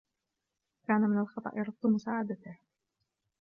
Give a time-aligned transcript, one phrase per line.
[0.87, 2.57] كان من الخطأ رفض مساعدته.